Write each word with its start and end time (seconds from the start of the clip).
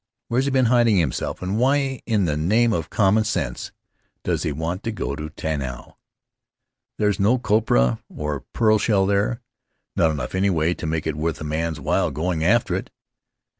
Where's 0.29 0.45
he 0.45 0.49
been 0.49 0.65
hiding 0.65 0.97
himself? 0.97 1.43
And 1.43 1.59
why 1.59 2.01
in 2.07 2.25
the 2.25 2.35
name 2.35 2.73
of 2.73 2.89
common 2.89 3.23
sense 3.23 3.71
does 4.23 4.41
he 4.41 4.51
want 4.51 4.81
to 4.81 4.91
go 4.91 5.15
to 5.15 5.29
Tanao? 5.29 5.95
There's 6.97 7.19
no 7.19 7.37
copra 7.37 7.81
or 7.81 7.81
A 7.81 7.89
Leisurely 7.89 8.37
Approach 8.39 8.53
pearl 8.53 8.77
shell 8.79 9.05
there— 9.05 9.41
not 9.95 10.09
enough, 10.09 10.33
anyway, 10.33 10.73
to 10.73 10.87
make 10.87 11.05
it 11.05 11.15
worth 11.15 11.39
a 11.39 11.43
man's 11.43 11.79
while 11.79 12.09
going 12.09 12.43
after 12.43 12.73
it." 12.73 12.89